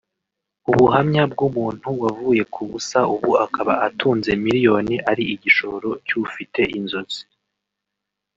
[0.71, 7.21] ubuhamya bw’ umuntu wavuye ku busa ubu akaba atunze miliyoni ari igishoro cy’ ufite inzozi